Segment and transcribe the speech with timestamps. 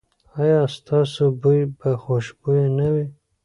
[0.41, 3.05] ایا ستاسو بوی به خوشبويه نه وي؟